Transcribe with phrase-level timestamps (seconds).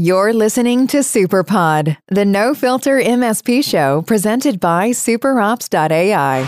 [0.00, 6.44] You're listening to Superpod, the no filter MSP show presented by superops.ai,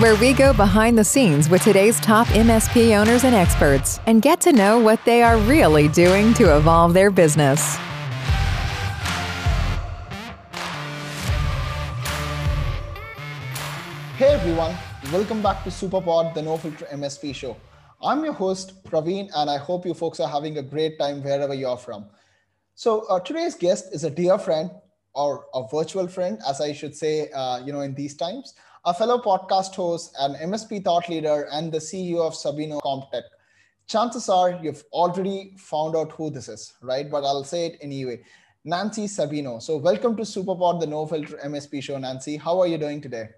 [0.00, 4.40] where we go behind the scenes with today's top MSP owners and experts and get
[4.40, 7.76] to know what they are really doing to evolve their business.
[14.16, 14.74] Hey everyone,
[15.12, 17.58] welcome back to Superpod, the no filter MSP show.
[18.00, 21.52] I'm your host, Praveen, and I hope you folks are having a great time wherever
[21.52, 22.06] you're from.
[22.78, 24.70] So uh, today's guest is a dear friend
[25.12, 28.94] or a virtual friend, as I should say, uh, you know, in these times, a
[28.94, 33.24] fellow podcast host, an MSP thought leader, and the CEO of Sabino CompTech.
[33.88, 37.10] Chances are you've already found out who this is, right?
[37.10, 38.20] But I'll say it anyway.
[38.64, 39.60] Nancy Sabino.
[39.60, 42.36] So welcome to Superpod, the No Filter MSP show, Nancy.
[42.36, 43.28] How are you doing today?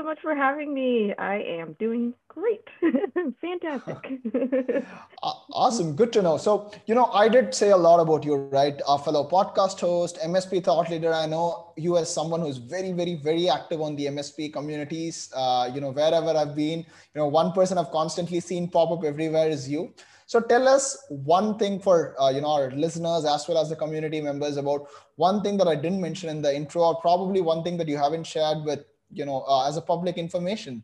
[0.00, 1.14] So much for having me.
[1.18, 2.66] I am doing great.
[3.42, 4.22] Fantastic.
[5.22, 5.94] awesome.
[5.94, 6.38] Good to know.
[6.38, 8.80] So, you know, I did say a lot about you, right?
[8.88, 11.12] Our fellow podcast host, MSP thought leader.
[11.12, 15.30] I know you as someone who's very, very, very active on the MSP communities.
[15.36, 19.04] Uh, you know, wherever I've been, you know, one person I've constantly seen pop up
[19.04, 19.92] everywhere is you.
[20.24, 23.74] So tell us one thing for uh, you know our listeners as well as the
[23.74, 24.86] community members about
[25.16, 27.96] one thing that I didn't mention in the intro, or probably one thing that you
[27.96, 30.82] haven't shared with you know uh, as a public information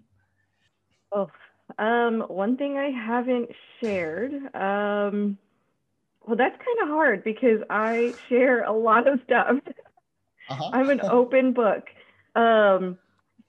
[1.13, 1.29] oh
[1.79, 5.37] um, one thing i haven't shared um,
[6.27, 9.57] well that's kind of hard because i share a lot of stuff
[10.49, 10.71] uh-huh.
[10.73, 11.85] i'm an open book
[12.35, 12.99] um,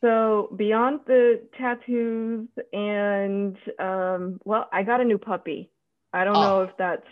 [0.01, 5.69] so beyond the tattoos and um, well i got a new puppy
[6.13, 6.49] i don't ah.
[6.49, 7.07] know if that's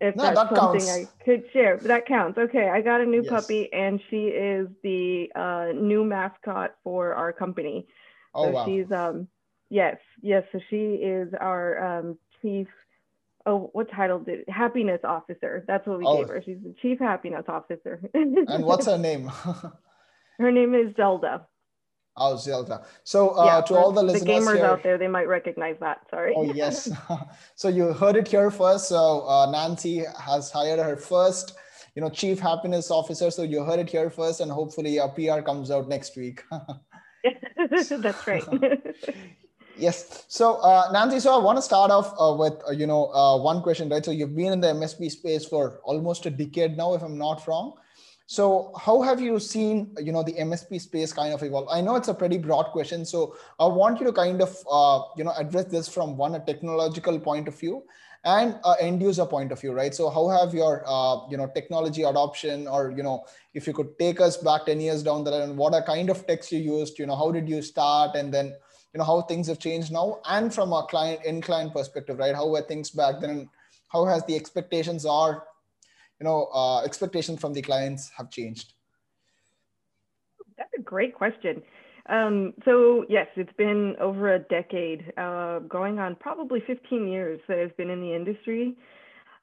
[0.00, 0.88] if no, that's that something counts.
[0.88, 1.76] I could share.
[1.78, 2.38] That counts.
[2.38, 3.30] Okay, I got a new yes.
[3.30, 7.86] puppy, and she is the uh, new mascot for our company.
[8.34, 8.64] Oh, so wow.
[8.66, 9.28] she's um
[9.70, 10.44] yes, yes.
[10.52, 12.68] So she is our um, chief.
[13.46, 15.64] Oh, what title did happiness officer?
[15.66, 16.18] That's what we oh.
[16.18, 16.42] gave her.
[16.44, 18.00] She's the chief happiness officer.
[18.14, 19.30] and what's her name?
[20.38, 21.46] her name is Zelda.
[22.18, 22.84] Oh, Zelda.
[23.04, 25.76] So uh, yeah, to all the listeners, the gamers here, out there, they might recognize
[25.80, 26.00] that.
[26.10, 26.34] Sorry.
[26.36, 26.90] Oh yes.
[27.54, 28.88] so you heard it here first.
[28.88, 31.54] So uh, Nancy has hired her first,
[31.94, 33.30] you know, chief happiness officer.
[33.30, 36.42] So you heard it here first, and hopefully a PR comes out next week.
[37.70, 38.44] That's right.
[39.76, 40.24] yes.
[40.28, 43.38] So uh, Nancy, so I want to start off uh, with uh, you know uh,
[43.38, 44.04] one question, right?
[44.04, 47.46] So you've been in the MSP space for almost a decade now, if I'm not
[47.46, 47.74] wrong.
[48.30, 51.66] So how have you seen, you know, the MSP space kind of evolve?
[51.70, 55.00] I know it's a pretty broad question, so I want you to kind of, uh,
[55.16, 57.84] you know, address this from one a technological point of view
[58.24, 59.94] and end user point of view, right?
[59.94, 63.24] So how have your, uh, you know, technology adoption, or you know,
[63.54, 66.26] if you could take us back ten years down the line, what are kind of
[66.26, 66.98] techs you used?
[66.98, 68.48] You know, how did you start, and then
[68.92, 72.34] you know how things have changed now, and from a client in client perspective, right?
[72.34, 73.48] How were things back then?
[73.88, 75.44] How has the expectations are
[76.20, 78.72] you know uh, expectations from the clients have changed?
[80.56, 81.62] That's a great question.
[82.08, 87.58] Um, so yes it's been over a decade uh, going on probably 15 years that
[87.58, 88.76] i've been in the industry.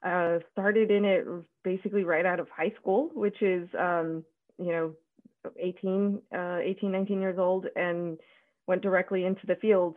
[0.02, 1.26] Uh, started in it
[1.64, 4.24] basically right out of high school which is um,
[4.58, 4.92] you know
[5.58, 8.18] 18 uh, 18 19 years old and
[8.66, 9.94] went directly into the field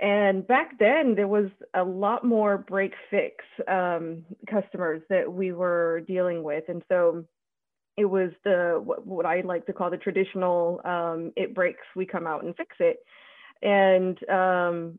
[0.00, 6.00] and back then, there was a lot more break fix um, customers that we were
[6.06, 6.64] dealing with.
[6.68, 7.24] And so
[7.96, 12.26] it was the what, I like to call the traditional um, it breaks, we come
[12.26, 12.96] out and fix it.
[13.62, 14.98] And um,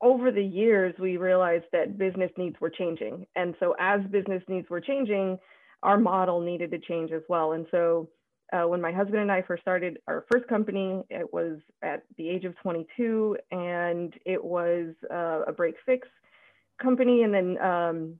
[0.00, 3.26] over the years, we realized that business needs were changing.
[3.36, 5.38] And so as business needs were changing,
[5.82, 7.52] our model needed to change as well.
[7.52, 8.08] And so
[8.52, 12.28] uh, when my husband and I first started our first company, it was at the
[12.28, 16.06] age of 22, and it was uh, a break fix
[16.80, 17.22] company.
[17.22, 18.14] And then, um,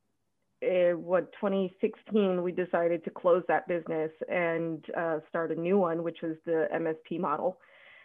[0.60, 6.02] it, what 2016, we decided to close that business and uh, start a new one,
[6.02, 7.58] which was the MSP model.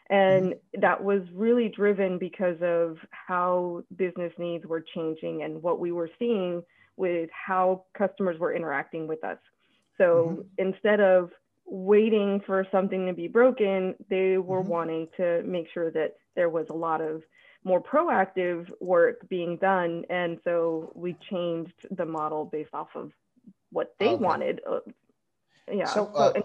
[0.10, 0.82] And mm-hmm.
[0.82, 6.10] that was really driven because of how business needs were changing and what we were
[6.20, 6.64] seeing
[6.98, 9.38] with how customers were interacting with us.
[9.98, 10.68] So mm-hmm.
[10.68, 11.30] instead of
[11.70, 14.70] waiting for something to be broken, they were mm-hmm.
[14.70, 17.22] wanting to make sure that there was a lot of
[17.64, 20.04] more proactive work being done.
[20.10, 23.12] And so we changed the model based off of
[23.72, 24.24] what they okay.
[24.24, 24.62] wanted.
[24.70, 24.80] Uh,
[25.72, 25.86] yeah.
[25.86, 26.44] So, uh, so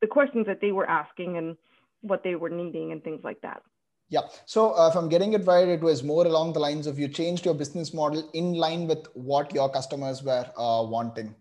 [0.00, 1.56] the questions that they were asking and
[2.00, 3.62] what they were needing and things like that.
[4.08, 4.20] Yeah.
[4.44, 7.08] So uh, if I'm getting it right, it was more along the lines of you
[7.08, 11.34] changed your business model in line with what your customers were uh, wanting.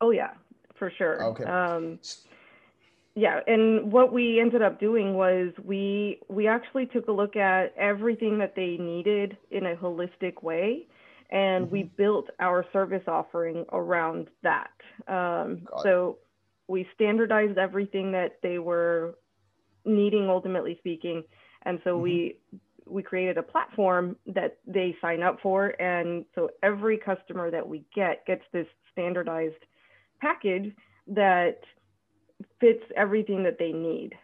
[0.00, 0.30] Oh yeah,
[0.74, 1.22] for sure.
[1.22, 1.44] Okay.
[1.44, 2.00] Um,
[3.18, 7.74] yeah and what we ended up doing was we we actually took a look at
[7.76, 10.86] everything that they needed in a holistic way
[11.30, 11.72] and mm-hmm.
[11.72, 14.70] we built our service offering around that.
[15.06, 16.18] Um, so
[16.68, 19.16] we standardized everything that they were
[19.84, 21.22] needing, ultimately speaking,
[21.62, 22.02] and so mm-hmm.
[22.02, 22.38] we
[22.86, 27.84] we created a platform that they sign up for, and so every customer that we
[27.94, 29.64] get gets this standardized
[30.20, 30.74] package
[31.06, 31.60] that
[32.60, 34.14] fits everything that they need.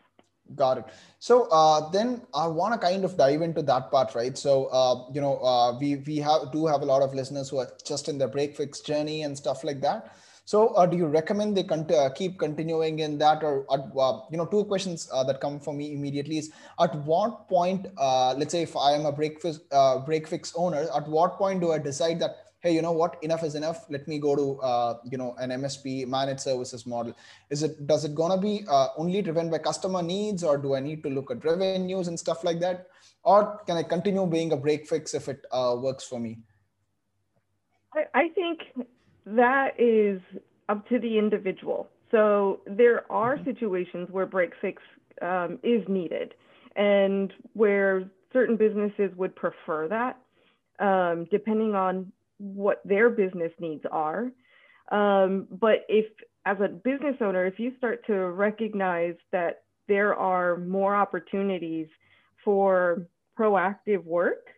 [0.55, 0.85] Got it.
[1.21, 4.37] So uh, then I want to kind of dive into that part, right?
[4.37, 7.59] So uh, you know, uh, we we have do have a lot of listeners who
[7.59, 10.15] are just in their break fix journey and stuff like that.
[10.45, 14.37] So uh, do you recommend they con- uh, keep continuing in that, or uh, you
[14.37, 18.77] know, two questions that come for me immediately is at what point, let's say if
[18.77, 19.61] I am a break fix
[20.05, 23.19] break fix owner, at what point do I decide that hey you know what?
[23.23, 23.85] Enough is enough.
[23.91, 27.15] Let me go to uh, you know an msp managed services model.
[27.51, 30.81] Is it does it gonna be uh, only driven by customer needs or do i
[30.81, 32.87] need to look at revenues and stuff like that?
[33.23, 36.39] Or can i continue being a break fix if it uh, works for me?
[37.95, 38.61] I, I think
[39.27, 40.21] that is
[40.69, 41.91] up to the individual.
[42.11, 43.45] So there are mm-hmm.
[43.45, 44.83] situations where break fix
[45.21, 46.35] um, is needed
[46.77, 50.19] and where certain businesses would prefer that
[50.81, 52.11] um, depending on
[52.45, 54.31] what their business needs are.
[54.93, 56.07] Um, but if,
[56.45, 61.89] as a business owner, if you start to recognize that there are more opportunities
[62.45, 63.07] for
[63.39, 64.49] proactive work,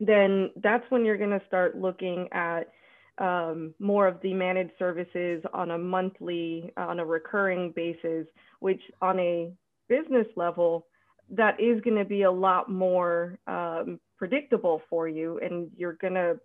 [0.00, 2.72] then that's when you're going to start looking at
[3.18, 8.26] um, more of the managed services on a monthly, on a recurring basis,
[8.60, 9.52] which on a
[9.88, 10.86] business level,
[11.30, 16.14] that is going to be a lot more um, predictable for you, and you're going
[16.14, 16.38] to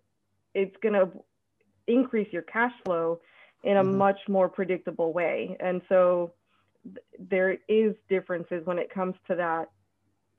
[0.53, 1.09] it's going to
[1.87, 3.19] increase your cash flow
[3.63, 3.97] in a mm-hmm.
[3.97, 5.55] much more predictable way.
[5.59, 6.33] And so
[6.83, 6.97] th-
[7.29, 9.69] there is differences when it comes to that.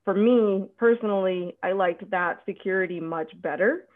[0.03, 3.87] For me personally, I liked that security much better.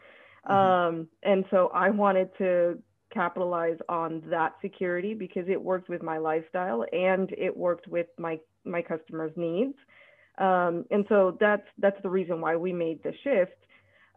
[0.48, 0.54] Mm-hmm.
[0.54, 2.78] Um, and so I wanted to
[3.12, 8.38] capitalize on that security because it worked with my lifestyle and it worked with my
[8.64, 9.74] my customers' needs.
[10.38, 13.56] Um, and so that's that's the reason why we made the shift.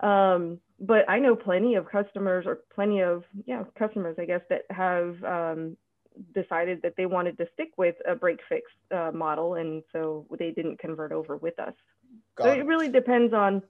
[0.01, 4.63] Um, but I know plenty of customers or plenty of yeah customers I guess that
[4.69, 5.77] have um,
[6.33, 10.51] decided that they wanted to stick with a break fix uh, model, and so they
[10.51, 11.73] didn't convert over with us.
[12.35, 12.59] Got so it.
[12.59, 13.61] it really depends on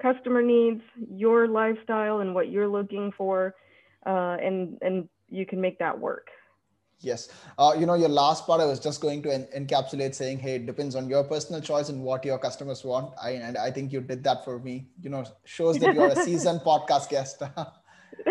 [0.00, 3.54] customer needs, your lifestyle, and what you're looking for,
[4.06, 6.28] uh, and and you can make that work.
[7.02, 7.28] Yes.
[7.58, 10.54] Uh, you know, your last part, I was just going to en- encapsulate saying, hey,
[10.56, 13.12] it depends on your personal choice and what your customers want.
[13.20, 14.86] I, and I think you did that for me.
[15.02, 17.42] You know, shows that you're a seasoned podcast guest.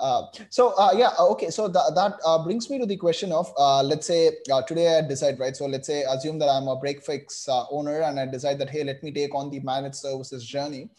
[0.00, 3.52] uh, so uh, yeah okay so th- that uh, brings me to the question of
[3.56, 6.76] uh, let's say uh, today i decide right so let's say assume that i'm a
[6.76, 9.96] break fix uh, owner and i decide that hey let me take on the managed
[9.96, 10.90] services journey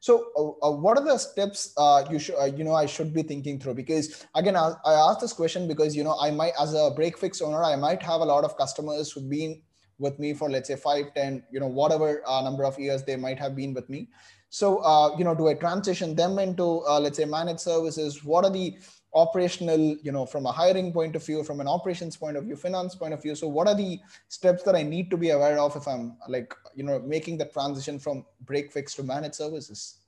[0.00, 3.14] so, uh, uh, what are the steps uh, you should, uh, you know, I should
[3.14, 3.74] be thinking through?
[3.74, 7.18] Because again, I, I asked this question because you know, I might, as a break
[7.18, 9.62] fix owner, I might have a lot of customers who've been
[9.98, 13.16] with me for let's say five, ten, you know, whatever uh, number of years they
[13.16, 14.08] might have been with me.
[14.50, 16.64] So, uh, you know, do I transition them into
[17.00, 18.22] let's say managed services?
[18.22, 18.76] What are the
[19.14, 22.56] operational you know from a hiring point of view from an operations point of view
[22.56, 23.34] finance point of view.
[23.34, 23.98] So what are the
[24.28, 27.46] steps that i need to be aware of if i'm like you know making the
[27.46, 29.98] transition from break fix to managed services?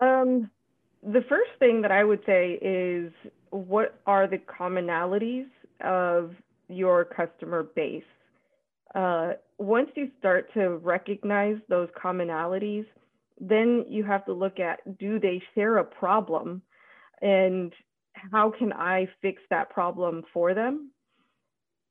[0.00, 0.50] Um,
[1.02, 3.12] the first thing that i would say is
[3.50, 5.48] what are the commonalities
[5.80, 6.34] of
[6.68, 8.02] your customer base?
[8.94, 12.86] Uh, once you start to recognize those commonalities
[13.40, 16.62] then you have to look at do they share a problem
[17.22, 17.72] and
[18.12, 20.90] how can I fix that problem for them?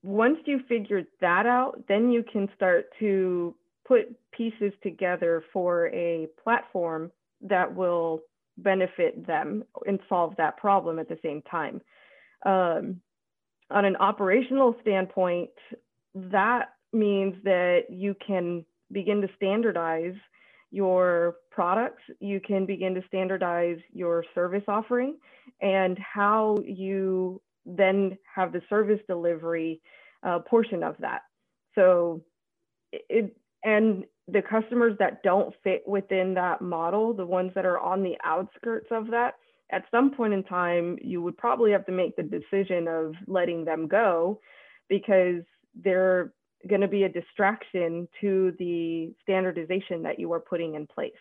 [0.03, 3.55] Once you figure that out, then you can start to
[3.87, 8.21] put pieces together for a platform that will
[8.57, 11.81] benefit them and solve that problem at the same time.
[12.45, 13.01] Um,
[13.71, 15.49] on an operational standpoint,
[16.13, 20.15] that means that you can begin to standardize
[20.75, 25.17] your products, you can begin to standardize your service offering
[25.61, 29.81] and how you then have the service delivery
[30.23, 31.21] uh, portion of that.
[31.75, 32.21] So
[32.91, 38.03] it, and the customers that don't fit within that model, the ones that are on
[38.03, 39.35] the outskirts of that,
[39.71, 43.63] at some point in time, you would probably have to make the decision of letting
[43.63, 44.41] them go
[44.89, 45.41] because
[45.73, 46.33] they're
[46.67, 51.13] going to be a distraction to the standardization that you are putting in place.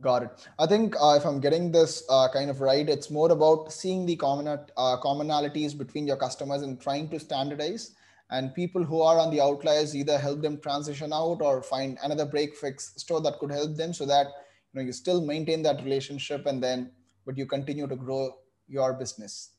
[0.00, 0.48] Got it.
[0.58, 4.04] I think uh, if I'm getting this uh, kind of right, it's more about seeing
[4.04, 7.94] the common uh, commonalities between your customers and trying to standardize.
[8.30, 12.24] And people who are on the outliers either help them transition out or find another
[12.24, 14.26] break fix store that could help them so that
[14.72, 16.90] you know you still maintain that relationship and then
[17.26, 18.34] but you continue to grow
[18.68, 19.50] your business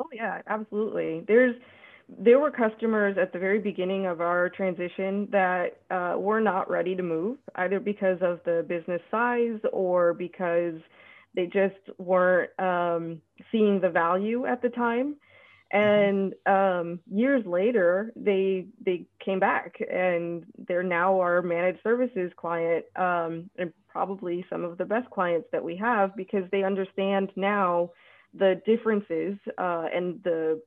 [0.00, 1.56] oh yeah absolutely there's
[2.08, 6.94] there were customers at the very beginning of our transition that uh, were not ready
[6.94, 10.74] to move either because of the business size or because
[11.34, 13.20] they just weren't um,
[13.50, 15.16] seeing the value at the time
[15.74, 16.34] Mm-hmm.
[16.46, 22.84] and um, years later they they came back and they're now our managed services client
[22.94, 27.90] um, and probably some of the best clients that we have because they understand now
[28.32, 30.62] the differences uh, and the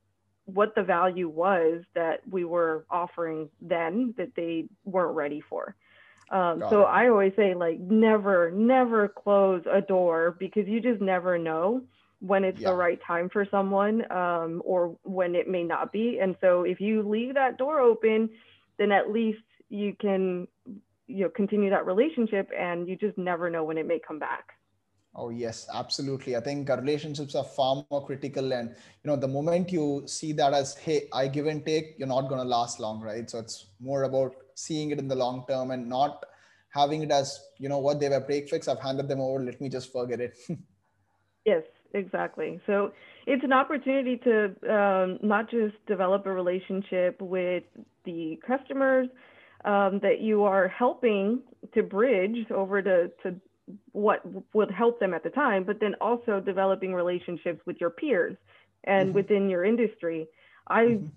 [0.54, 5.76] what the value was that we were offering then that they weren't ready for
[6.32, 6.86] um, so it.
[6.86, 11.82] i always say like never never close a door because you just never know
[12.20, 12.70] when it's yeah.
[12.70, 16.20] the right time for someone um, or when it may not be.
[16.22, 18.30] And so if you leave that door open,
[18.78, 19.40] then at least
[19.70, 20.48] you can
[21.08, 24.54] you know continue that relationship and you just never know when it may come back.
[25.16, 26.36] Oh yes, absolutely.
[26.36, 30.54] I think relationships are far more critical, and you know the moment you see that
[30.54, 33.30] as hey, I give and take, you're not going to last long, right?
[33.30, 36.26] So it's more about seeing it in the long term and not
[36.70, 38.68] having it as you know what they were break fix.
[38.68, 39.44] I've handed them over.
[39.44, 40.38] Let me just forget it.
[41.46, 41.64] yes,
[41.94, 42.62] exactly.
[42.68, 42.92] So
[43.26, 47.64] it's an opportunity to um, not just develop a relationship with
[48.06, 49.08] the customers
[49.66, 51.42] um, that you are helping
[51.74, 53.36] to bridge over to, to
[53.92, 54.22] what
[54.54, 58.36] would help them at the time, but then also developing relationships with your peers
[58.86, 59.16] and mm-hmm.
[59.16, 60.28] within your industry.
[60.68, 61.08] I mm-hmm.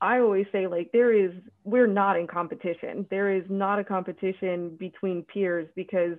[0.00, 1.32] I always say like there is
[1.64, 3.06] we're not in competition.
[3.10, 6.18] There is not a competition between peers because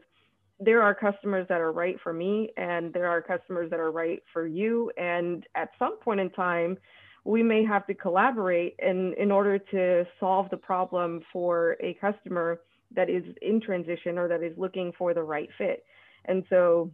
[0.59, 4.23] there are customers that are right for me and there are customers that are right
[4.31, 6.77] for you and at some point in time
[7.25, 12.61] we may have to collaborate in, in order to solve the problem for a customer
[12.95, 15.83] that is in transition or that is looking for the right fit
[16.25, 16.91] and so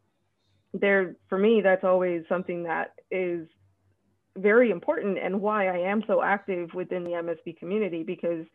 [0.74, 3.48] there for me that's always something that is
[4.38, 8.46] very important and why i am so active within the MSP community because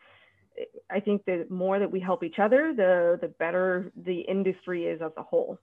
[0.91, 5.01] I think the more that we help each other, the the better the industry is
[5.03, 5.59] as a whole.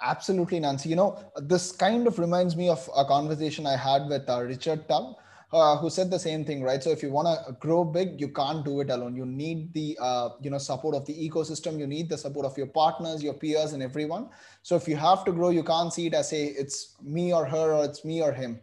[0.00, 0.88] Absolutely, Nancy.
[0.88, 4.88] You know, this kind of reminds me of a conversation I had with uh, Richard
[4.88, 5.16] Tubb,
[5.52, 6.82] uh, who said the same thing, right?
[6.82, 9.14] So if you want to grow big, you can't do it alone.
[9.14, 11.78] You need the uh, you know support of the ecosystem.
[11.78, 14.28] You need the support of your partners, your peers, and everyone.
[14.62, 17.44] So if you have to grow, you can't see it as say it's me or
[17.44, 18.60] her or it's me or him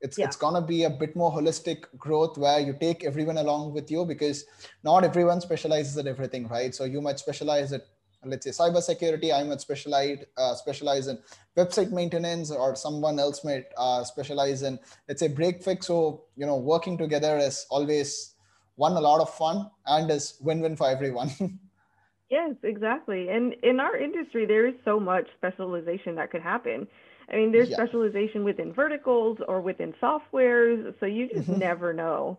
[0.00, 0.24] it's yeah.
[0.24, 4.04] it's gonna be a bit more holistic growth where you take everyone along with you
[4.04, 4.44] because
[4.82, 6.74] not everyone specializes at everything, right?
[6.74, 7.82] So you might specialize at
[8.24, 9.32] let's say cybersecurity.
[9.34, 11.18] I might specialize uh, specialize in
[11.56, 15.86] website maintenance, or someone else might uh, specialize in let's say break fix.
[15.86, 18.34] So you know, working together is always
[18.76, 21.30] one a lot of fun and is win-win for everyone.
[22.30, 23.28] yes, exactly.
[23.28, 26.86] And in our industry, there is so much specialization that could happen
[27.32, 27.76] I mean, there's yeah.
[27.76, 31.60] specialization within verticals or within softwares, so you just mm-hmm.
[31.60, 32.38] never know.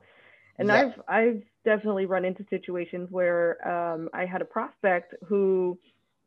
[0.61, 0.75] And yeah.
[0.75, 5.77] I've I've definitely run into situations where um, I had a prospect who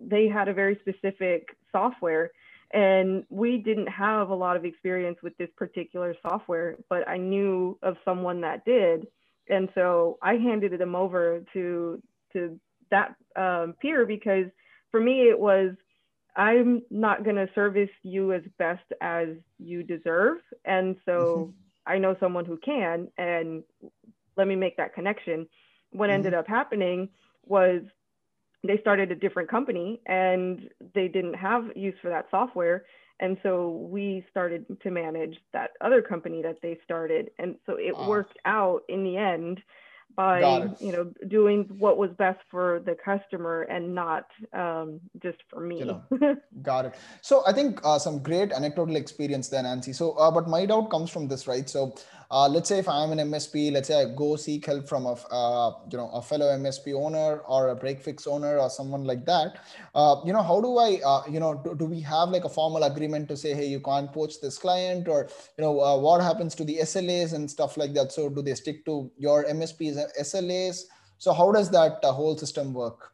[0.00, 2.31] they had a very specific software
[2.73, 7.79] and we didn't have a lot of experience with this particular software but i knew
[7.83, 9.07] of someone that did
[9.49, 12.59] and so i handed them over to to
[12.91, 14.47] that um, peer because
[14.91, 15.75] for me it was
[16.37, 20.38] I'm not going to service you as best as you deserve.
[20.64, 21.93] And so mm-hmm.
[21.93, 23.62] I know someone who can, and
[24.37, 25.49] let me make that connection.
[25.91, 26.14] What mm-hmm.
[26.14, 27.09] ended up happening
[27.45, 27.83] was
[28.67, 32.85] they started a different company and they didn't have use for that software.
[33.21, 37.31] And so we started to manage that other company that they started.
[37.38, 38.09] And so it ah.
[38.09, 39.62] worked out in the end
[40.17, 45.61] by you know doing what was best for the customer and not um, just for
[45.61, 46.03] me you know,
[46.62, 50.49] got it so i think uh, some great anecdotal experience there nancy so uh, but
[50.49, 51.95] my doubt comes from this right so
[52.31, 55.12] uh, let's say if i'm an msp let's say i go seek help from a
[55.31, 59.25] uh, you know a fellow msp owner or a break fix owner or someone like
[59.25, 59.59] that
[59.95, 62.49] uh, you know how do i uh, you know do, do, we have like a
[62.49, 65.28] formal agreement to say hey you can't poach this client or
[65.59, 68.85] you know what happens to the slas and stuff like that so do they stick
[68.85, 70.85] to your msp's SLAs?
[71.19, 73.12] So how does that uh, whole system work?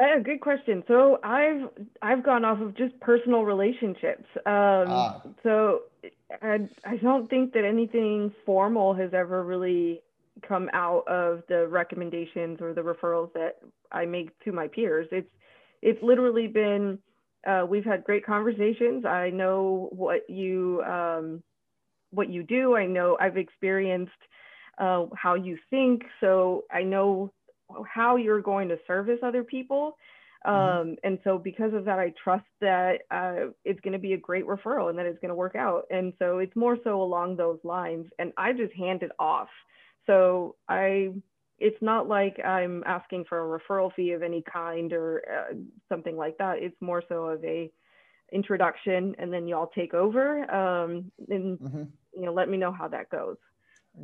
[0.00, 0.82] Uh, good question.
[0.88, 1.68] So I've
[2.02, 4.26] I've gone off of just personal relationships.
[4.38, 5.22] Um, ah.
[5.42, 5.82] So
[6.42, 10.00] I, I don't think that anything formal has ever really
[10.46, 13.56] come out of the recommendations or the referrals that
[13.92, 15.08] I make to my peers.
[15.12, 15.30] It's
[15.82, 16.98] it's literally been
[17.46, 19.04] uh, we've had great conversations.
[19.04, 21.42] I know what you um,
[22.10, 22.76] what you do.
[22.76, 24.12] I know I've experienced
[24.78, 26.02] uh, how you think.
[26.20, 27.32] So I know
[27.86, 29.96] how you're going to service other people.
[30.46, 30.90] Mm-hmm.
[30.90, 34.18] Um, and so because of that, I trust that uh, it's going to be a
[34.18, 35.84] great referral and that it's going to work out.
[35.90, 38.06] And so it's more so along those lines.
[38.18, 39.48] And I just hand it off.
[40.06, 41.12] So I,
[41.58, 45.54] it's not like I'm asking for a referral fee of any kind or uh,
[45.88, 46.58] something like that.
[46.58, 47.70] It's more so of a
[48.32, 50.50] introduction, and then y'all take over.
[50.50, 51.82] Um, and mm-hmm.
[52.14, 53.36] you know, let me know how that goes.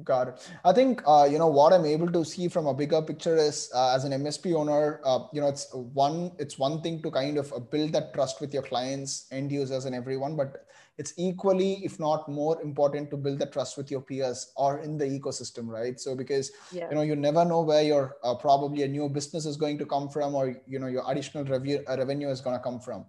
[0.05, 0.51] Got it.
[0.65, 3.71] I think uh, you know what I'm able to see from a bigger picture is
[3.75, 7.37] uh, as an MSP owner, uh, you know, it's one it's one thing to kind
[7.37, 10.65] of uh, build that trust with your clients, end users, and everyone, but
[10.97, 14.97] it's equally, if not more, important to build the trust with your peers or in
[14.97, 15.99] the ecosystem, right?
[15.99, 16.89] So because yeah.
[16.89, 19.87] you know you never know where your uh, probably a new business is going to
[19.87, 23.07] come from, or you know your additional revenue uh, revenue is going to come from.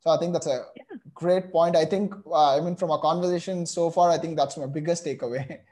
[0.00, 0.82] So I think that's a yeah.
[1.14, 1.76] great point.
[1.76, 5.60] I think I mean from our conversation so far, I think that's my biggest takeaway.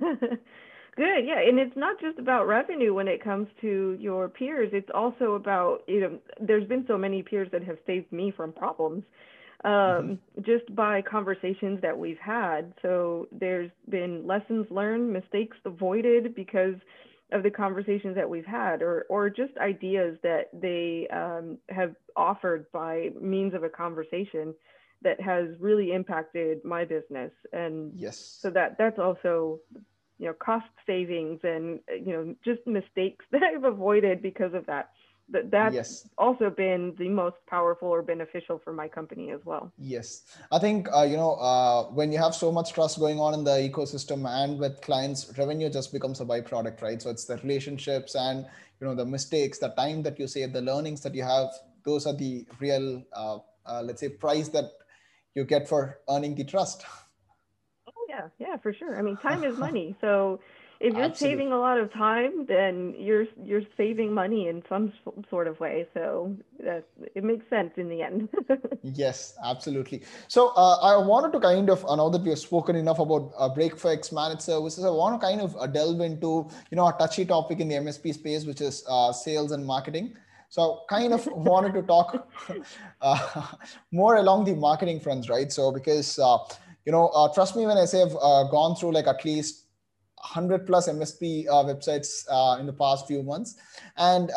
[0.96, 4.70] Good, yeah, and it's not just about revenue when it comes to your peers.
[4.72, 8.50] It's also about you know, there's been so many peers that have saved me from
[8.50, 9.04] problems,
[9.64, 10.42] um, mm-hmm.
[10.42, 12.72] just by conversations that we've had.
[12.80, 16.76] So there's been lessons learned, mistakes avoided because
[17.30, 22.72] of the conversations that we've had, or or just ideas that they um, have offered
[22.72, 24.54] by means of a conversation
[25.02, 27.32] that has really impacted my business.
[27.52, 28.38] And yes.
[28.40, 29.60] so that that's also
[30.18, 34.90] you know cost savings and you know just mistakes that i've avoided because of that.
[35.28, 36.08] That that's yes.
[36.16, 39.72] also been the most powerful or beneficial for my company as well.
[39.76, 40.22] Yes.
[40.52, 43.42] I think uh, you know uh, when you have so much trust going on in
[43.42, 47.02] the ecosystem and with clients revenue just becomes a byproduct right?
[47.02, 48.46] So it's the relationships and
[48.80, 51.48] you know the mistakes the time that you save the learnings that you have
[51.84, 54.70] those are the real uh, uh let's say price that
[55.36, 56.84] you get for earning the trust.
[57.86, 58.98] Oh yeah, yeah, for sure.
[58.98, 59.94] I mean, time is money.
[60.00, 60.40] So
[60.80, 61.36] if you're Absolutely.
[61.36, 64.92] saving a lot of time, then you're you're saving money in some
[65.30, 65.86] sort of way.
[65.94, 68.28] So that it makes sense in the end.
[68.82, 70.02] yes, absolutely.
[70.28, 73.32] So uh, I wanted to kind of uh, now that we have spoken enough about
[73.38, 76.92] uh, break-fix managed services, I want to kind of uh, delve into you know a
[76.98, 80.16] touchy topic in the MSP space, which is uh, sales and marketing.
[80.48, 82.28] So kind of wanted to talk
[83.00, 83.46] uh,
[83.90, 85.52] more along the marketing fronts, right?
[85.52, 86.38] So because uh,
[86.84, 89.64] you know, uh, trust me when I say I've uh, gone through like at least
[90.16, 93.56] 100 plus MSP uh, websites uh, in the past few months,
[93.96, 94.30] and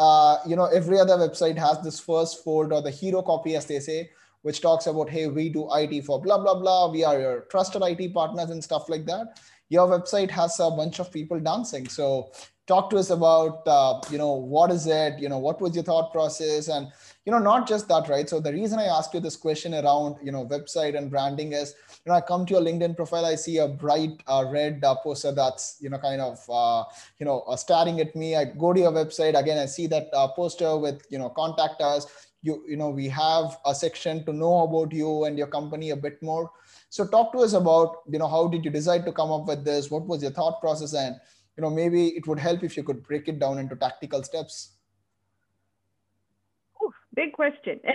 [0.47, 3.79] you know every other website has this first fold or the hero copy, as they
[3.79, 4.09] say,
[4.41, 7.81] which talks about hey we do IT for blah blah blah, we are your trusted
[7.83, 9.39] IT partners and stuff like that.
[9.69, 12.31] Your website has a bunch of people dancing, so
[12.69, 15.19] talk to us about uh, you know what is it?
[15.19, 16.67] You know what was your thought process?
[16.67, 16.87] And
[17.25, 18.29] you know not just that right?
[18.29, 21.73] So the reason i asked you this question around you know website and branding is
[21.89, 24.95] you know i come to your linkedin profile i see a bright uh, red uh,
[25.03, 26.83] poster that's you know kind of uh,
[27.19, 28.35] you know uh, staring at me.
[28.35, 29.37] I go to your website.
[29.39, 32.07] Again i see that uh, poster with you know contact us.
[32.41, 35.95] You you know we have a section to know about you and your company a
[36.07, 36.49] bit more
[36.89, 39.63] so talk to us about you know how did you decide to come up with
[39.63, 39.89] this?
[39.89, 40.93] What was your thought process?
[40.93, 41.15] And
[41.55, 44.75] you know maybe it would help if you could break it down into tactical steps.
[46.83, 47.79] Ooh, big question.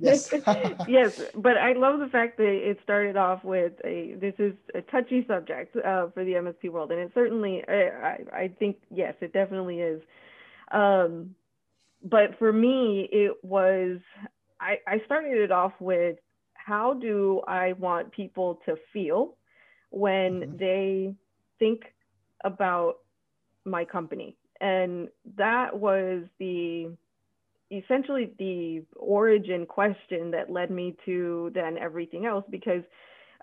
[0.00, 0.32] Yes.
[0.88, 4.82] Yes but i love the fact that it started off with a this is a
[4.82, 6.90] touchy subject uh, for the msp world.
[6.92, 10.02] And it certainly I, I, I think yes it definitely is.
[10.70, 11.34] Um,
[12.02, 13.98] but for me it was
[14.60, 16.16] I, I started it off with
[16.66, 19.36] how do i want people to feel
[19.90, 20.56] when mm-hmm.
[20.56, 21.14] they
[21.58, 21.82] think
[22.44, 22.98] about
[23.64, 24.36] my company.
[24.60, 26.92] And that was the
[27.72, 32.82] essentially the origin question that led me to then everything else because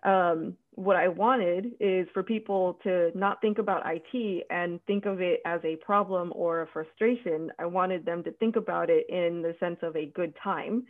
[0.04, 5.22] um, what I wanted is for people to not think about IT and think of
[5.22, 7.52] it as a problem or a frustration.
[7.60, 10.86] I wanted them to think about it in the sense of a good time.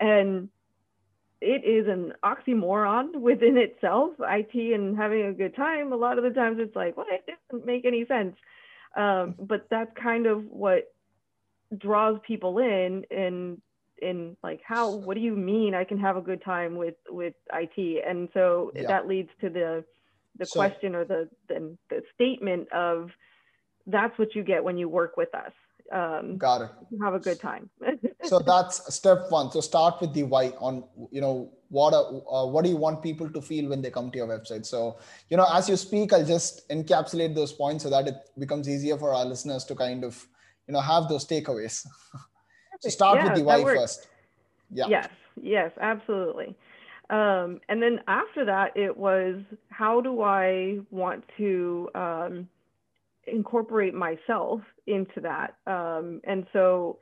[0.00, 0.48] And
[1.42, 5.92] it is an oxymoron within itself, IT and having a good time.
[5.92, 8.36] A lot of the times it's like, well, it doesn't make any sense.
[8.96, 10.92] Um, but that's kind of what
[11.78, 13.60] draws people in and
[14.00, 17.34] in like how what do you mean I can have a good time with with
[17.50, 18.88] IT and so yeah.
[18.88, 19.84] that leads to the
[20.38, 23.10] the so, question or the, the the statement of
[23.86, 25.52] that's what you get when you work with us
[25.92, 26.70] um, got it.
[27.00, 27.68] have a good time.
[28.24, 29.50] So that's step one.
[29.50, 33.02] So start with the why on you know what are, uh, what do you want
[33.02, 34.64] people to feel when they come to your website?
[34.64, 38.68] So you know as you speak i'll just encapsulate those points so that it becomes
[38.68, 40.24] easier for our listeners to kind of
[40.68, 41.86] you know have those takeaways.
[42.80, 44.08] So start yeah, with the why first.
[44.70, 44.86] Yeah.
[44.88, 45.08] Yes
[45.40, 46.56] yes absolutely.
[47.10, 49.36] Um, and then after that it was
[49.68, 52.48] how do i want to um,
[53.26, 55.56] incorporate myself into that.
[55.66, 56.98] Um, and so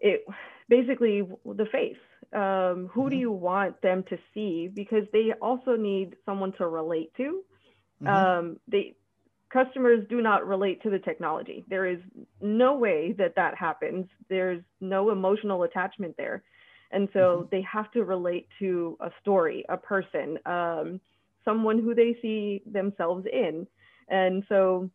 [0.00, 0.24] it
[0.68, 1.96] basically the face.
[2.32, 3.08] Um, who mm-hmm.
[3.08, 4.68] do you want them to see?
[4.72, 7.42] Because they also need someone to relate to.
[8.02, 8.06] Mm-hmm.
[8.06, 8.94] Um, they
[9.52, 11.64] customers do not relate to the technology.
[11.68, 11.98] There is
[12.40, 14.06] no way that that happens.
[14.30, 16.42] There's no emotional attachment there.
[16.90, 17.48] And so mm-hmm.
[17.50, 21.00] they have to relate to a story, a person, um,
[21.44, 23.66] someone who they see themselves in.
[24.08, 24.90] And so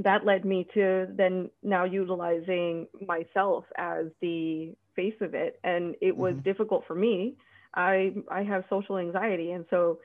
[0.00, 5.58] that led me to then now utilizing myself as the face of it.
[5.64, 6.42] And it was mm-hmm.
[6.42, 7.36] difficult for me.
[7.74, 9.52] I I have social anxiety.
[9.52, 9.98] And so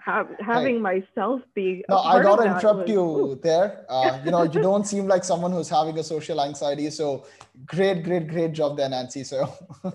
[0.00, 3.40] have, having myself be no i gotta interrupt was, you ooh.
[3.42, 7.26] there uh, you know you don't seem like someone who's having a social anxiety so
[7.66, 9.52] great great great job there nancy so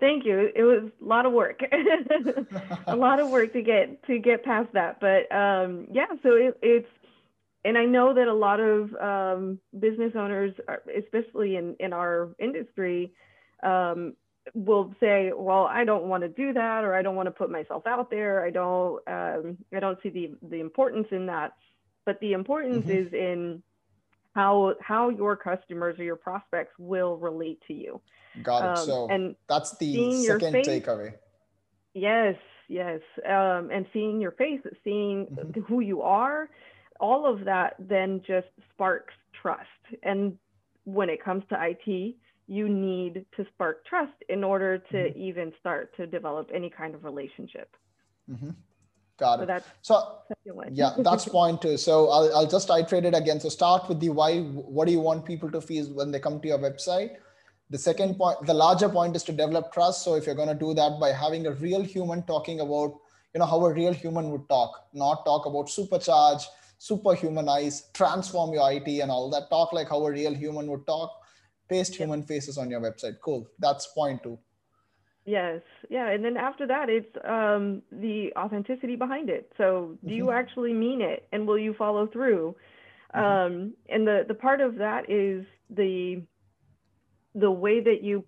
[0.00, 1.60] thank you it was a lot of work
[2.86, 6.56] a lot of work to get to get past that but um, yeah so it,
[6.62, 6.88] it's
[7.64, 10.52] and i know that a lot of um, business owners
[10.96, 13.12] especially in in our industry
[13.62, 14.14] um,
[14.54, 17.50] will say, well, I don't want to do that, or I don't want to put
[17.50, 18.44] myself out there.
[18.44, 21.52] I don't, um, I don't see the the importance in that.
[22.06, 23.06] But the importance mm-hmm.
[23.06, 23.62] is in
[24.34, 28.00] how how your customers or your prospects will relate to you.
[28.42, 28.78] Got it.
[28.78, 31.14] Um, so and that's the second face, takeaway.
[31.94, 32.36] Yes,
[32.68, 35.60] yes, um, and seeing your face, seeing mm-hmm.
[35.62, 36.48] who you are,
[37.00, 39.66] all of that then just sparks trust.
[40.02, 40.38] And
[40.84, 45.18] when it comes to IT, you need to spark trust in order to mm-hmm.
[45.20, 47.74] even start to develop any kind of relationship.
[48.30, 48.50] Mm-hmm.
[49.18, 49.64] Got it.
[49.82, 51.76] So, so yeah, that's point two.
[51.76, 53.38] So I'll, I'll just iterate it again.
[53.38, 54.40] So start with the why.
[54.40, 57.16] What do you want people to feel when they come to your website?
[57.68, 60.02] The second point, the larger point is to develop trust.
[60.04, 62.98] So if you're going to do that by having a real human talking about,
[63.34, 66.42] you know, how a real human would talk, not talk about supercharge,
[66.80, 69.50] superhumanize, transform your IT and all that.
[69.50, 71.12] Talk like how a real human would talk
[71.70, 73.20] paste human faces on your website.
[73.22, 73.46] Cool.
[73.58, 74.38] That's point two.
[75.24, 75.60] Yes.
[75.88, 79.52] Yeah and then after that it's um, the authenticity behind it.
[79.56, 80.16] So do mm-hmm.
[80.16, 82.56] you actually mean it and will you follow through?
[83.14, 83.24] Mm-hmm.
[83.24, 86.22] um, and the the part of that is the
[87.34, 88.24] the way that you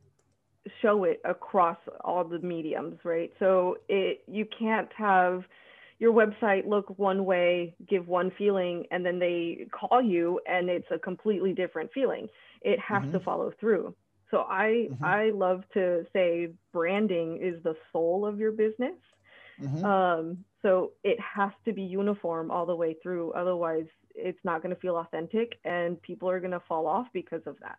[0.80, 3.32] show it across all the mediums right?
[3.38, 5.44] So it you can't have
[6.02, 10.88] your website look one way give one feeling and then they call you and it's
[10.90, 12.26] a completely different feeling
[12.62, 13.12] it has mm-hmm.
[13.12, 13.94] to follow through.
[14.32, 15.04] So I mm-hmm.
[15.04, 18.96] I love to say branding is the soul of your business.
[19.60, 19.84] Mm-hmm.
[19.84, 23.30] Um, so it has to be uniform all the way through.
[23.34, 23.86] Otherwise,
[24.16, 27.56] it's not going to feel authentic, and people are going to fall off because of
[27.60, 27.78] that.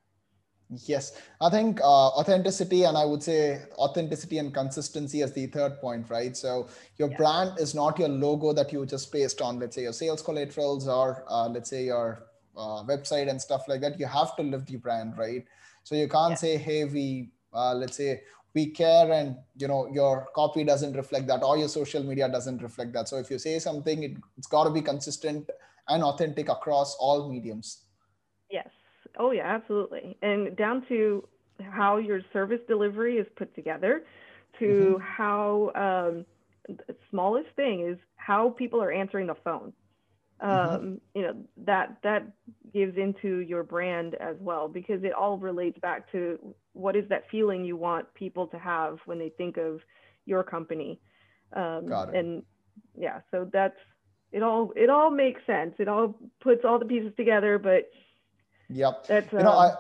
[0.86, 5.80] Yes, I think uh, authenticity, and I would say authenticity and consistency as the third
[5.80, 6.36] point, right?
[6.36, 7.18] So your yeah.
[7.18, 10.88] brand is not your logo that you just paste on, let's say your sales collaterals
[10.88, 14.66] or uh, let's say your uh, website and stuff like that you have to live
[14.66, 15.46] the brand right
[15.84, 16.36] so you can't yeah.
[16.36, 18.22] say hey we uh, let's say
[18.54, 22.62] we care and you know your copy doesn't reflect that or your social media doesn't
[22.62, 25.50] reflect that so if you say something it, it's got to be consistent
[25.90, 27.86] and authentic across all mediums
[28.50, 28.70] yes
[29.18, 31.28] oh yeah absolutely and down to
[31.62, 34.04] how your service delivery is put together
[34.60, 34.66] to
[35.00, 35.02] mm-hmm.
[35.02, 36.26] how um,
[36.88, 39.74] the smallest thing is how people are answering the phone
[40.42, 40.76] mm-hmm.
[40.76, 42.26] um, you know that that
[42.74, 46.40] gives into your brand as well because it all relates back to
[46.74, 49.80] what is that feeling you want people to have when they think of
[50.26, 51.00] your company
[51.54, 52.16] um, Got it.
[52.16, 52.44] and
[52.98, 53.78] yeah so that's
[54.32, 57.90] it all it all makes sense it all puts all the pieces together but
[58.74, 59.06] yep.
[59.08, 59.78] That's you know i um,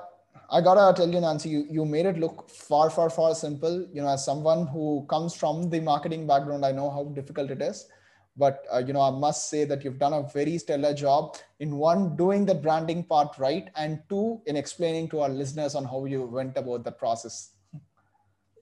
[0.49, 3.87] I gotta tell you, Nancy, you, you made it look far, far, far simple.
[3.91, 7.61] You know, as someone who comes from the marketing background, I know how difficult it
[7.61, 7.87] is.
[8.35, 11.77] But uh, you know i must say that you've done a very stellar job in
[11.77, 16.05] one doing the branding part right and two in explaining to our listeners on how
[16.05, 17.51] you went about the process.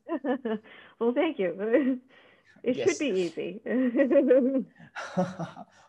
[0.99, 1.99] Well thank you
[2.63, 2.89] it yes.
[2.89, 3.61] should be easy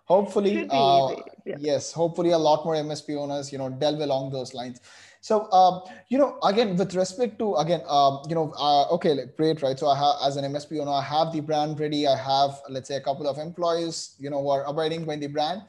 [0.05, 1.23] hopefully uh, easy.
[1.45, 1.57] Yeah.
[1.59, 4.81] yes hopefully a lot more msp owners you know delve along those lines
[5.23, 9.37] so, um, you know, again, with respect to, again, um, you know, uh, okay, like,
[9.37, 9.79] great, right?
[9.79, 12.09] So I have, as an MSP owner, I have the brand ready.
[12.09, 15.29] I have, let's say, a couple of employees, you know, who are abiding by the
[15.29, 15.63] brand.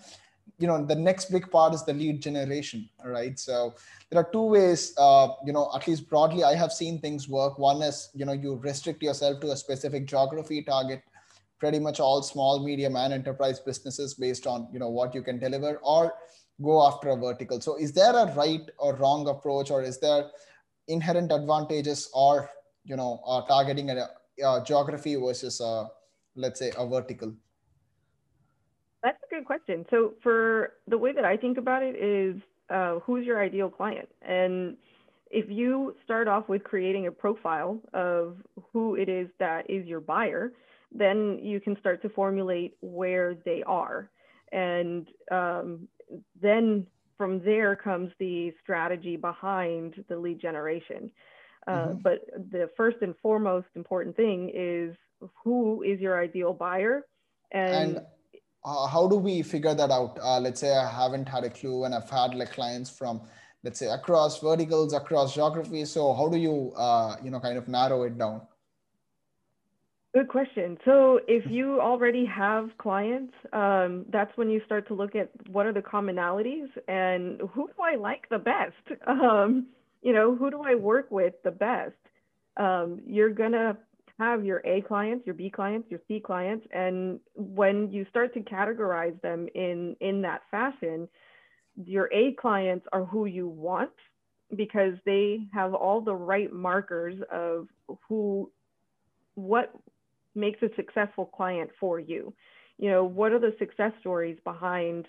[0.59, 3.37] You know, the next big part is the lead generation, right?
[3.39, 3.73] So
[4.09, 7.57] there are two ways, uh, you know, at least broadly, I have seen things work.
[7.57, 11.03] One is, you know, you restrict yourself to a specific geography target
[11.63, 15.39] pretty much all small medium and enterprise businesses based on you know what you can
[15.39, 16.13] deliver or
[16.61, 17.61] go after a vertical.
[17.61, 20.25] So is there a right or wrong approach, or is there
[20.89, 22.49] inherent advantages or
[22.83, 24.09] you know uh, targeting a,
[24.45, 25.87] a, geography versus a,
[26.35, 27.33] let's say a vertical?
[29.33, 29.83] Good question.
[29.89, 34.07] So for the way that I think about it is uh, who's your ideal client
[34.21, 34.77] and
[35.31, 38.37] if you start off with creating a profile of
[38.71, 40.53] who it is that is your buyer,
[40.91, 44.11] then you can start to formulate where they are.
[44.51, 45.87] And um,
[46.39, 46.85] then
[47.17, 51.09] from there comes the strategy behind the lead generation.
[51.65, 51.97] Uh, mm-hmm.
[52.03, 54.95] But the first and foremost important thing is
[55.43, 57.07] who is your ideal buyer
[57.51, 58.05] and, and
[58.65, 61.83] uh, how do we figure that out uh, let's say i haven't had a clue
[61.83, 63.21] and i've had like clients from
[63.63, 65.85] let's say across verticals across geography.
[65.85, 68.41] so how do you uh, you know kind of narrow it down
[70.13, 70.77] Good question.
[70.85, 75.65] So, if you already have clients, um, that's when you start to look at what
[75.65, 79.01] are the commonalities and who do I like the best?
[79.07, 79.67] Um,
[80.03, 81.95] you know, who do I work with the best?
[82.57, 83.77] Um, you're gonna
[84.19, 88.41] have your A clients, your B clients, your C clients, and when you start to
[88.41, 91.07] categorize them in in that fashion,
[91.83, 93.91] your A clients are who you want
[94.55, 97.67] because they have all the right markers of
[98.07, 98.51] who
[99.35, 99.73] what
[100.35, 102.33] makes a successful client for you.
[102.77, 105.07] You know what are the success stories behind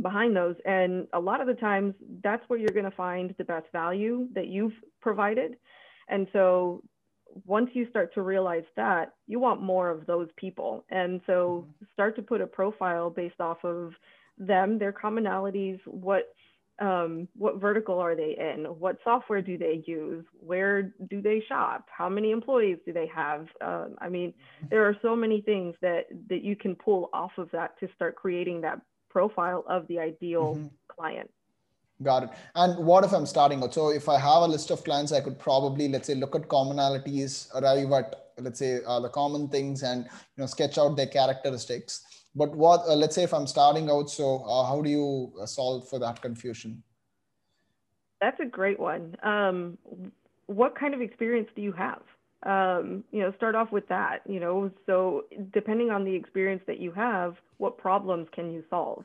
[0.00, 0.56] behind those?
[0.64, 4.28] And a lot of the times that's where you're going to find the best value
[4.34, 5.56] that you've provided.
[6.08, 6.82] And so
[7.44, 11.84] once you start to realize that you want more of those people and so mm-hmm.
[11.92, 13.92] start to put a profile based off of
[14.38, 16.34] them their commonalities what
[16.78, 18.64] um, what vertical are they in?
[18.64, 20.24] What software do they use?
[20.40, 21.86] Where do they shop?
[21.90, 23.48] How many employees do they have?
[23.62, 24.66] Um, I mean, mm-hmm.
[24.68, 28.16] there are so many things that that you can pull off of that to start
[28.16, 30.66] creating that profile of the ideal mm-hmm.
[30.88, 31.30] client.
[32.02, 32.30] Got it.
[32.54, 33.72] And what if I'm starting out?
[33.72, 36.42] So if I have a list of clients, I could probably, let's say, look at
[36.42, 40.10] commonalities, arrive at, let's say, uh, the common things, and you
[40.42, 42.02] know, sketch out their characteristics
[42.36, 45.46] but what uh, let's say if i'm starting out so uh, how do you uh,
[45.46, 46.82] solve for that confusion
[48.20, 49.76] that's a great one um,
[50.46, 52.02] what kind of experience do you have
[52.42, 56.78] um, you know start off with that you know so depending on the experience that
[56.78, 59.04] you have what problems can you solve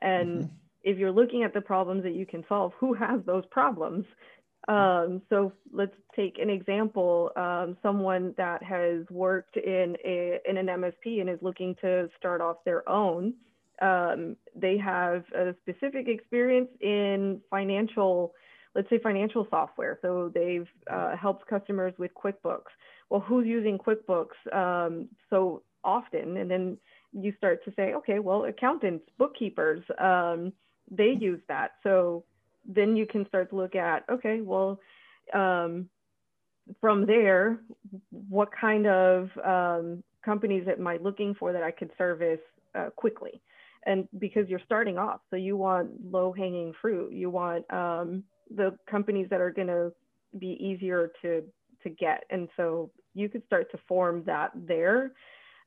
[0.00, 0.54] and mm-hmm.
[0.82, 4.04] If you're looking at the problems that you can solve who has those problems
[4.68, 10.66] um, so let's take an example, um, someone that has worked in, a, in an
[10.66, 13.34] MSP and is looking to start off their own.
[13.80, 18.34] Um, they have a specific experience in financial,
[18.74, 19.98] let's say financial software.
[20.02, 22.70] So they've uh, helped customers with QuickBooks.
[23.08, 26.36] Well, who's using QuickBooks um, so often?
[26.36, 26.76] And then
[27.12, 30.52] you start to say, okay, well, accountants, bookkeepers, um,
[30.90, 31.72] they use that.
[31.82, 32.24] So
[32.66, 34.78] then you can start to look at okay well
[35.32, 35.88] um,
[36.80, 37.58] from there
[38.28, 42.38] what kind of um, companies am i looking for that i could service
[42.74, 43.40] uh, quickly?
[43.86, 47.12] And because you're starting off so you want low hanging fruit.
[47.12, 48.24] You want um,
[48.54, 49.92] the companies that are going to
[50.38, 51.42] be easier to
[51.82, 52.24] to get.
[52.28, 55.12] And so you could start to form that there.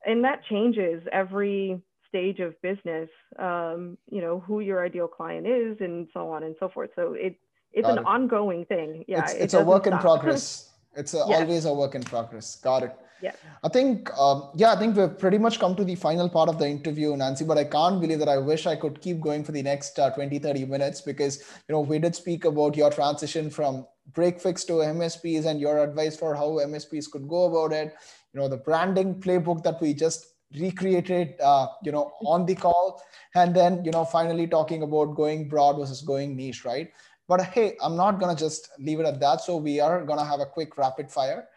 [0.06, 1.80] And that changes every
[2.14, 3.08] stage of business,
[3.40, 6.90] um, you know, who your ideal client is and so on and so forth.
[6.94, 7.34] So it,
[7.72, 8.06] it's Got an it.
[8.06, 9.04] ongoing thing.
[9.08, 9.24] Yeah.
[9.24, 9.94] It's, it's it a work stop.
[9.94, 10.70] in progress.
[10.94, 11.40] It's a, yes.
[11.40, 12.54] always a work in progress.
[12.54, 12.96] Got it.
[13.20, 13.32] Yeah.
[13.64, 16.58] I think, um, yeah, I think we've pretty much come to the final part of
[16.60, 19.50] the interview, Nancy, but I can't believe that I wish I could keep going for
[19.50, 23.50] the next uh, 20, 30 minutes because, you know, we did speak about your transition
[23.50, 27.94] from break fix to MSPs and your advice for how MSPs could go about it.
[28.32, 33.02] You know, the branding playbook that we just recreated uh, you know on the call
[33.34, 36.90] and then you know finally talking about going broad versus going niche right?
[37.26, 39.40] But hey i'm not gonna just leave it at that.
[39.40, 41.48] So we are gonna have a quick rapid fire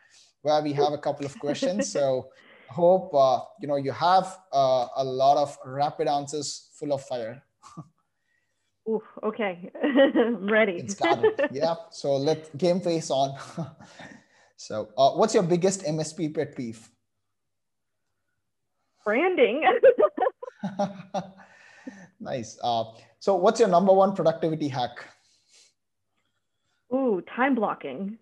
[0.41, 1.91] where we have a couple of questions.
[1.91, 2.29] So
[2.69, 7.43] hope uh, you know you have uh, a lot of rapid answers full of fire.
[8.89, 9.69] Ooh, okay.
[9.83, 10.87] I'm ready
[11.51, 11.75] yeah.
[11.91, 13.37] So let game face on.
[14.57, 16.89] So uh, what's your biggest msp pet peeve
[19.07, 19.63] branding.
[22.19, 22.59] nice.
[22.61, 22.83] Uh,
[23.19, 24.97] so, what's your number one productivity hack?
[26.93, 28.17] Ooh, time blocking.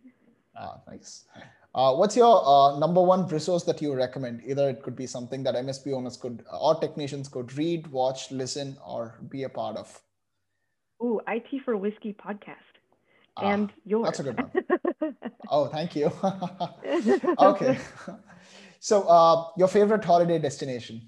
[0.56, 1.26] Ah, nice.
[1.74, 4.42] Uh, what's your uh, number one resource that you recommend?
[4.46, 8.78] Either it could be something that MSP owners could or technicians could read, watch, listen,
[8.86, 10.02] or be a part of.
[11.04, 12.78] Ooh, IT for Whiskey podcast.
[13.38, 14.06] Ah, and yours.
[14.06, 15.16] That's a good one.
[15.50, 16.12] oh, thank you.
[17.40, 17.78] okay.
[18.86, 21.02] So, uh, your favorite holiday destination?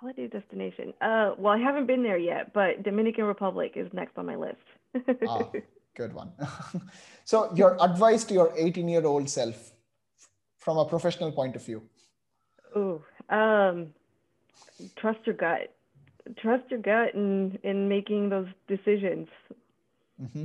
[0.00, 0.92] Holiday destination.
[1.00, 4.66] Uh, well, I haven't been there yet, but Dominican Republic is next on my list.
[5.26, 5.50] ah,
[5.96, 6.30] good one.
[7.24, 9.72] so, your advice to your 18 year old self
[10.58, 11.80] from a professional point of view?
[12.76, 13.94] Ooh, um,
[14.96, 15.74] trust your gut.
[16.36, 19.28] Trust your gut in in making those decisions.
[20.20, 20.44] Mm-hmm.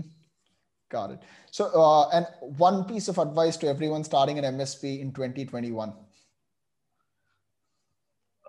[0.95, 1.19] Got it.
[1.51, 5.91] So, uh, and one piece of advice to everyone starting an MSP in 2021.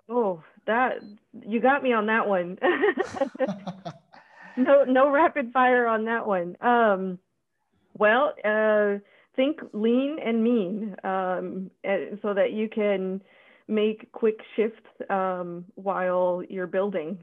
[0.07, 0.99] Oh, that
[1.45, 2.57] you got me on that one.
[4.57, 6.55] no, no rapid fire on that one.
[6.61, 7.19] Um,
[7.97, 8.99] well, uh,
[9.35, 11.69] think lean and mean um,
[12.21, 13.21] so that you can
[13.67, 17.19] make quick shifts um, while you're building.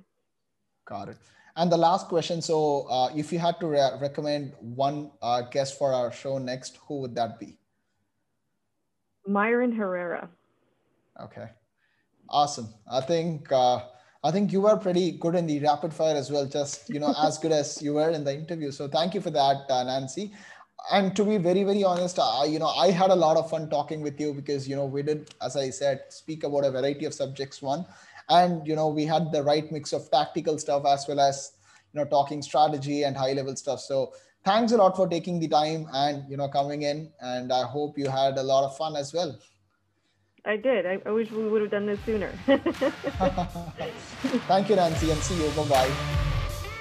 [0.84, 1.16] Got it.
[1.56, 2.42] And the last question.
[2.42, 6.78] So, uh, if you had to re- recommend one uh, guest for our show next,
[6.88, 7.58] who would that be?
[9.26, 10.28] Myron Herrera.
[11.22, 11.48] Okay,
[12.28, 12.68] awesome.
[12.90, 13.82] I think uh,
[14.24, 16.44] I think you were pretty good in the rapid fire as well.
[16.44, 18.72] Just you know, as good as you were in the interview.
[18.72, 20.32] So, thank you for that, uh, Nancy.
[20.92, 23.70] And to be very very honest, I, you know, I had a lot of fun
[23.70, 27.04] talking with you because you know we did, as I said, speak about a variety
[27.04, 27.62] of subjects.
[27.62, 27.86] One
[28.28, 31.52] and you know we had the right mix of tactical stuff as well as
[31.92, 33.80] you know talking strategy and high level stuff.
[33.80, 34.12] So
[34.44, 37.10] thanks a lot for taking the time and you know coming in.
[37.20, 39.38] And i hope you had a lot of fun as well.
[40.46, 40.84] I did.
[40.84, 42.30] I, I wish we would have done this sooner.
[44.46, 45.50] Thank you nancy and see you.
[45.52, 45.90] Bye-bye.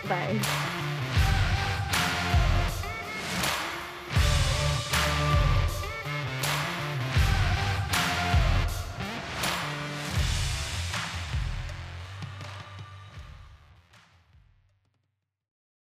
[0.10, 0.80] Bye